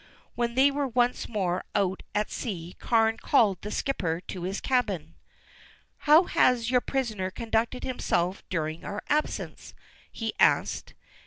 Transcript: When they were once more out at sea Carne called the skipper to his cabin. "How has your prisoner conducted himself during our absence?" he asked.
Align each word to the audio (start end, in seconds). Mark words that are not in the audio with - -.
When 0.33 0.55
they 0.55 0.71
were 0.71 0.87
once 0.87 1.29
more 1.29 1.63
out 1.75 2.01
at 2.15 2.31
sea 2.31 2.75
Carne 2.79 3.17
called 3.17 3.61
the 3.61 3.69
skipper 3.69 4.19
to 4.29 4.41
his 4.41 4.59
cabin. 4.59 5.13
"How 6.09 6.23
has 6.23 6.71
your 6.71 6.81
prisoner 6.81 7.29
conducted 7.29 7.83
himself 7.83 8.41
during 8.49 8.83
our 8.83 9.03
absence?" 9.11 9.75
he 10.11 10.33
asked. 10.39 10.95